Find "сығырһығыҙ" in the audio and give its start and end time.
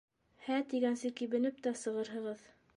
1.85-2.47